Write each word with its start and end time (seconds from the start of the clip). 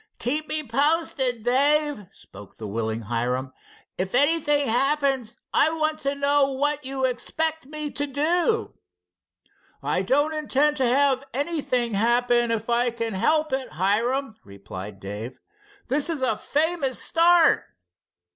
"Keep 0.17 0.47
me 0.47 0.63
posted, 0.63 1.43
Dave," 1.43 2.07
spoke 2.11 2.55
the 2.55 2.65
willing 2.65 3.01
Hiram. 3.01 3.53
"If 3.99 4.15
anything 4.15 4.67
happens 4.67 5.37
I 5.53 5.69
want 5.69 5.99
to 5.99 6.15
know 6.15 6.51
what 6.53 6.83
you 6.83 7.05
expect 7.05 7.67
me 7.67 7.91
to 7.91 8.07
do." 8.07 8.73
"I 9.83 10.01
don't 10.01 10.33
intend 10.33 10.77
to 10.77 10.87
have 10.87 11.23
anything 11.35 11.93
happen 11.93 12.49
if 12.49 12.67
I 12.67 12.89
can 12.89 13.13
help 13.13 13.53
it, 13.53 13.73
Hiram," 13.73 14.35
replied 14.43 14.99
Dave. 14.99 15.39
"This 15.87 16.09
is 16.09 16.23
a 16.23 16.35
famous 16.35 16.97
start." 16.97 17.63